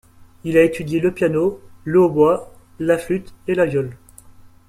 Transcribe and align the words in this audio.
Il 0.45 0.57
a 0.57 0.63
étudié 0.63 0.99
le 0.99 1.13
piano, 1.13 1.61
le 1.83 1.99
hautbois, 2.01 2.51
la 2.79 2.97
flûte 2.97 3.35
et 3.47 3.53
la 3.53 3.67
viole. 3.67 3.95